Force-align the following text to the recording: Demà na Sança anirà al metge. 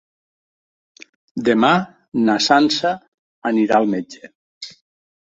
Demà 1.51 1.71
na 2.23 2.39
Sança 2.49 2.97
anirà 3.55 3.81
al 3.81 3.91
metge. 3.97 4.37